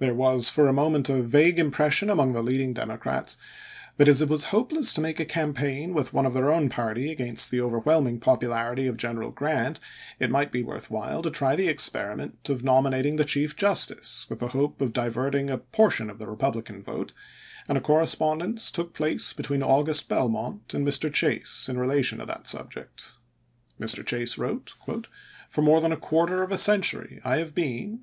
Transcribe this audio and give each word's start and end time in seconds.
There 0.00 0.16
was 0.16 0.50
for 0.50 0.66
a 0.66 0.72
mo 0.72 0.90
it>id.,p.584 0.90 0.92
ment 0.94 1.10
a 1.10 1.22
vague 1.28 1.58
impression 1.60 2.10
among 2.10 2.32
the 2.32 2.42
leading 2.42 2.72
Demo 2.74 2.96
crats 2.96 3.36
that 3.96 4.08
as 4.08 4.20
it 4.20 4.28
was 4.28 4.46
hopeless 4.46 4.92
to 4.94 5.00
make 5.00 5.20
a 5.20 5.24
campaign 5.24 5.94
with 5.94 6.12
one 6.12 6.26
of 6.26 6.34
their 6.34 6.50
own 6.50 6.68
party 6.68 7.12
against 7.12 7.52
the 7.52 7.60
overwhelming 7.60 8.18
popularity 8.18 8.88
of 8.88 8.96
General 8.96 9.30
Grant, 9.30 9.78
it 10.18 10.28
might 10.28 10.50
be 10.50 10.64
worth 10.64 10.90
while 10.90 11.22
to 11.22 11.30
try 11.30 11.54
the 11.54 11.68
experiment 11.68 12.48
of 12.50 12.64
nominating 12.64 13.14
the 13.14 13.24
Chief 13.24 13.54
Justice 13.54 14.26
with 14.28 14.40
the 14.40 14.48
hope 14.48 14.80
of 14.80 14.92
diverting 14.92 15.50
a 15.50 15.58
portion 15.58 16.10
of 16.10 16.18
the 16.18 16.26
Republican 16.26 16.82
vote, 16.82 17.12
and 17.68 17.78
a 17.78 17.80
correspondence 17.80 18.72
took 18.72 18.92
place 18.92 19.32
between 19.32 19.62
August 19.62 20.08
Belmont 20.08 20.74
and 20.74 20.84
Mr. 20.84 21.12
Chase 21.14 21.68
in 21.68 21.78
relation 21.78 22.18
to 22.18 22.26
that 22.26 22.48
subject. 22.48 23.12
Mr. 23.80 24.04
Chase 24.04 24.36
wrote: 24.36 24.74
"For 25.48 25.62
more 25.62 25.80
than 25.80 25.92
a 25.92 25.96
quarter 25.96 26.42
of 26.42 26.50
a 26.50 26.58
century 26.58 27.20
I 27.24 27.36
have 27.36 27.54
been, 27.54 27.54
in 27.54 27.54
400 27.54 27.54
ABRAHAM 27.54 27.54
LINCOLN 27.54 27.92
ch. 27.92 27.94
xvii. 27.94 27.96